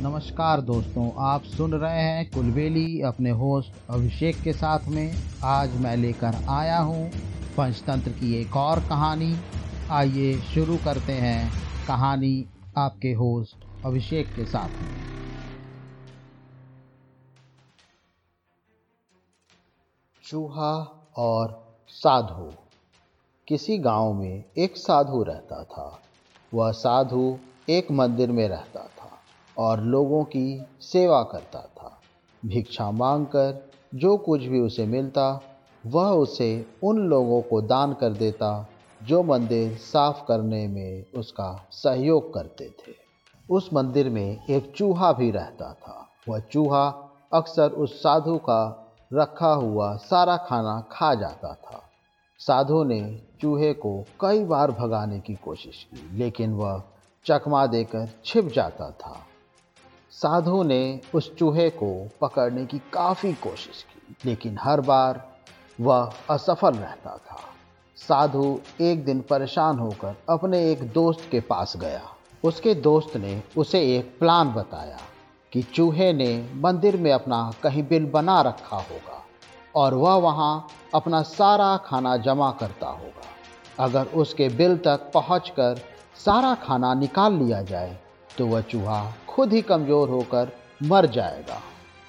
नमस्कार 0.00 0.60
दोस्तों, 0.60 1.10
आप 1.18 1.42
सुन 1.42 1.74
रहे 1.74 2.00
हैं 2.00 2.30
कुलबेली 2.30 3.00
अपने 3.02 3.30
होस्ट 3.30 3.72
अभिषेक 3.90 4.40
के 4.42 4.52
साथ 4.52 4.78
में। 4.88 5.14
आज 5.44 5.80
मैं 5.80 5.96
लेकर 5.96 6.34
आया 6.48 6.78
हूँ 6.78 7.10
पंचतंत्र 7.56 8.10
की 8.10 8.34
एक 8.40 8.56
और 8.56 8.80
कहानी। 8.80 9.36
आइए 9.90 10.38
शुरू 10.38 10.76
करते 10.76 11.12
हैं 11.12 11.52
कहानी 11.88 12.46
आपके 12.76 13.12
होस्ट 13.12 13.56
अभिषेक 13.86 14.26
के 14.26 14.44
साथ 14.44 14.68
में। 14.68 14.96
चूहा 20.24 20.74
और 21.16 21.76
साधु। 21.88 22.52
किसी 23.48 23.78
गाँव 23.78 24.12
में 24.12 24.44
एक 24.58 24.76
साधु 24.76 25.22
रहता 25.22 25.64
था। 25.64 25.98
वह 26.54 26.70
साधु 26.72 27.38
एक 27.68 27.90
मंदिर 27.90 28.32
में 28.32 28.48
रहता 28.48 28.80
था। 28.80 28.95
और 29.58 29.80
लोगों 29.80 30.24
की 30.24 30.64
सेवा 30.80 31.22
करता 31.22 31.60
था। 31.60 32.00
भिक्षा 32.46 32.90
मांगकर 32.90 33.70
जो 33.94 34.16
कुछ 34.16 34.42
भी 34.42 34.60
उसे 34.60 34.86
मिलता, 34.86 35.40
वह 35.86 36.08
उसे 36.08 36.66
उन 36.82 36.98
लोगों 36.98 37.42
को 37.42 37.62
दान 37.62 37.92
कर 37.92 38.12
देता, 38.12 38.68
जो 39.02 39.22
मंदिर 39.22 39.76
साफ़ 39.76 40.26
करने 40.28 40.68
में 40.68 41.04
उसका 41.16 41.68
सहयोग 41.70 42.34
करते 42.34 42.64
थे। 42.64 42.92
उस 43.50 43.70
मंदिर 43.74 44.08
में 44.08 44.44
एक 44.50 44.72
चूहा 44.76 45.12
भी 45.12 45.30
रहता 45.30 45.72
था। 45.72 46.08
वह 46.28 46.38
चूहा 46.38 46.88
अक्सर 47.32 47.70
उस 47.70 48.02
साधु 48.02 48.38
का 48.38 48.92
रखा 49.12 49.52
हुआ 49.52 49.96
सारा 49.96 50.36
खाना 50.36 50.84
खा 50.92 51.14
जाता 51.14 51.54
था। 51.54 51.82
साधु 52.38 52.84
ने 52.84 53.22
चूहे 53.40 53.72
को 53.72 54.04
कई 54.20 54.44
बार 54.44 54.70
भगाने 54.70 55.20
की 55.20 55.34
कोशिश 55.34 55.86
की, 55.94 56.18
लेकिन 56.18 56.54
वह 56.54 56.82
चकमा 57.26 57.66
देकर 57.66 58.08
छिप 58.24 58.44
जाता 58.44 58.90
था। 58.90 59.16
साधु 60.16 60.62
ने 60.62 61.00
उस 61.14 61.34
चूहे 61.36 61.68
को 61.70 61.88
पकड़ने 62.20 62.64
की 62.66 62.78
काफ़ी 62.92 63.32
कोशिश 63.32 63.82
की, 63.82 64.16
लेकिन 64.24 64.58
हर 64.62 64.80
बार 64.80 65.20
वह 65.80 66.12
असफल 66.30 66.74
रहता 66.74 67.16
था। 67.16 67.38
साधु 67.96 68.58
एक 68.80 69.04
दिन 69.04 69.20
परेशान 69.20 69.78
होकर 69.78 70.14
अपने 70.28 70.62
एक 70.70 70.82
दोस्त 70.92 71.28
के 71.30 71.40
पास 71.40 71.76
गया। 71.76 72.00
उसके 72.44 72.74
दोस्त 72.74 73.16
ने 73.16 73.42
उसे 73.56 73.80
एक 73.96 74.18
प्लान 74.18 74.52
बताया 74.52 74.98
कि 75.52 75.62
चूहे 75.62 76.12
ने 76.12 76.30
मंदिर 76.54 76.96
में 76.96 77.12
अपना 77.12 77.52
कहीं 77.62 77.82
बिल 77.88 78.06
बना 78.06 78.40
रखा 78.42 78.76
होगा 78.76 79.22
और 79.74 79.94
वह 79.94 80.14
वहाँ 80.14 80.68
अपना 80.94 81.22
सारा 81.22 81.76
खाना 81.76 82.16
जमा 82.16 82.50
करता 82.50 82.86
होगा। 82.86 83.84
अगर 83.84 84.06
उसके 84.14 84.48
बिल 84.48 84.76
तक 84.78 85.10
पहुंचकर 85.14 85.80
सारा 86.24 86.54
खाना 86.54 86.94
निकाल 86.94 87.32
लिया 87.32 87.62
जाए 87.62 87.96
तो 88.38 88.46
वह 88.46 88.60
चूहा 88.60 89.04
खुद 89.36 89.52
ही 89.52 89.62
कमज़ोर 89.62 90.08
होकर 90.08 90.52
मर 90.82 91.06
जाएगा। 91.08 91.60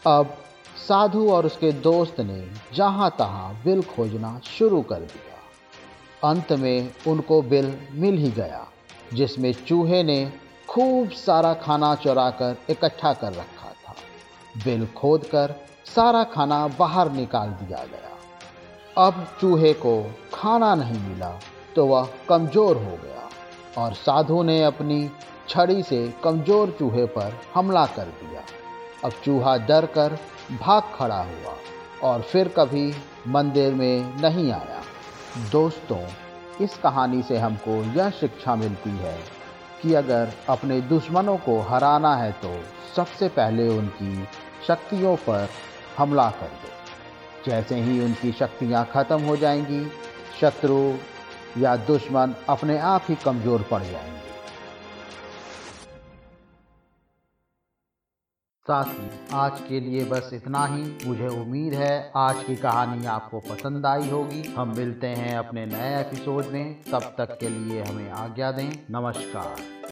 अब 0.06 0.36
साधु 0.80 1.30
और 1.32 1.46
उसके 1.46 1.72
दोस्त 1.84 2.20
ने 2.22 2.44
जहाँ 2.76 3.10
तहाँ 3.20 3.54
बिल 3.64 3.82
खोजना 3.86 4.40
शुरू 4.48 4.82
कर 4.82 5.00
दिया। 5.02 6.30
अंत 6.30 6.52
में 6.54 6.92
उनको 7.08 7.42
बिल 7.44 7.74
मिल 7.94 8.18
ही 8.18 8.32
गया, 8.32 8.66
जिसमें 9.14 9.52
चूहे 9.66 10.02
ने 10.04 10.20
खूब 10.70 11.10
सारा 11.18 11.54
खाना 11.56 11.94
चुरा 11.96 12.30
कर 12.32 12.58
इकट्ठा 12.70 13.14
कर 13.14 13.34
रखा 13.34 13.70
था। 13.70 13.96
बिल 14.64 14.88
खोद 14.98 15.26
कर 15.26 15.56
सारा 15.86 16.24
खाना 16.24 16.68
बाहर 16.80 17.12
निकाल 17.12 17.50
दिया 17.52 17.84
गया। 17.86 19.06
अब 19.06 19.26
चूहे 19.42 19.74
को 19.76 20.02
खाना 20.34 20.74
नहीं 20.76 21.00
मिला 21.00 21.30
तो 21.76 21.86
वह 21.86 22.10
कमज़ोर 22.30 22.78
हो 22.78 22.98
गया 22.98 23.30
और 23.78 23.94
साधु 23.96 24.42
ने 24.44 24.64
अपनी 24.64 25.10
छड़ी 25.50 25.84
से 25.84 26.08
कमज़ोर 26.24 26.76
चूहे 26.80 27.06
पर 27.08 27.34
हमला 27.54 27.86
कर 27.96 28.06
दिया। 28.22 28.44
अब 29.04 29.12
चूहा 29.26 29.56
डर 29.68 29.86
कर 29.96 30.18
भाग 30.54 30.84
खड़ा 30.96 31.22
हुआ 31.24 31.56
और 32.04 32.22
फिर 32.22 32.48
कभी 32.58 32.92
मंदिर 33.28 33.74
में 33.74 34.22
नहीं 34.22 34.52
आया। 34.52 34.82
दोस्तों, 35.52 36.00
इस 36.62 36.78
कहानी 36.78 37.22
से 37.24 37.38
हमको 37.38 37.76
यह 37.94 38.10
शिक्षा 38.10 38.56
मिलती 38.56 38.90
है 38.90 39.18
कि 39.82 39.94
अगर 39.94 40.32
अपने 40.50 40.80
दुश्मनों 40.84 41.38
को 41.38 41.60
हराना 41.62 42.16
है 42.16 42.32
तो 42.42 42.54
सबसे 42.96 43.28
पहले 43.30 43.68
उनकी 43.70 44.28
शक्तियों 44.68 45.16
पर 45.16 45.48
हमला 45.98 46.30
कर 46.32 46.48
दो। 46.48 46.76
जैसे 47.46 47.76
ही 47.76 48.00
उनकी 48.04 48.32
शक्तियाँ 48.32 48.86
ख़त्म 48.94 49.22
हो 49.22 49.36
जाएँगी, 49.38 49.86
शत्रु 50.42 50.82
या 51.58 51.76
दुश्मन 51.88 52.36
अपने 52.50 52.78
आप 52.86 53.04
ही 53.10 53.16
कमज़ोर 53.16 53.66
पड़ 53.72 53.82
जाएँगे। 53.84 54.26
साथी 58.68 59.10
आज 59.34 59.60
के 59.60 59.80
लिए 59.80 60.06
बस 60.06 60.30
इतना 60.34 60.66
ही। 60.66 60.98
मुझे 61.08 61.28
उम्मीद 61.28 61.74
है 61.74 62.12
आज 62.16 62.44
की 62.44 62.56
कहानी 62.56 63.06
आपको 63.06 63.40
पसंद 63.40 63.86
आई 63.86 64.10
होगी। 64.10 64.54
हम 64.58 64.74
मिलते 64.78 65.08
हैं 65.08 65.38
अपने 65.38 65.66
नए 65.66 66.02
एपिसोड 66.02 66.46
में। 66.46 66.82
तब 66.92 67.16
तक 67.18 67.38
के 67.40 67.50
लिए 67.50 67.84
हमें 67.84 68.12
आज्ञा 68.12 68.52
दें। 68.52 68.70
नमस्कार। 68.92 69.77